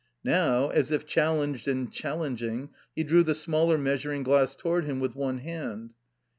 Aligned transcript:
Now, 0.25 0.69
as 0.69 0.89
if 0.89 1.05
challenged 1.05 1.67
and 1.67 1.91
challeng 1.91 2.41
ing, 2.41 2.69
he 2.95 3.03
drew 3.03 3.21
the 3.23 3.35
smaller 3.35 3.77
meastuing 3.77 4.23
glass 4.23 4.55
toward 4.55 4.85
him 4.85 4.99
with 4.99 5.15
one 5.15 5.37
hand. 5.37 5.93